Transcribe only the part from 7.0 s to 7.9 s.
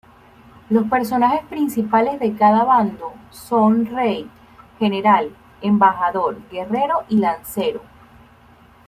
y lancero.